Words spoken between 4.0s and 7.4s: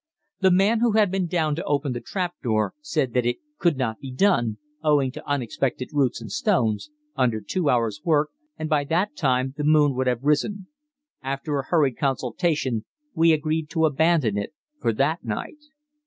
done, owing to unexpected roots and stones, under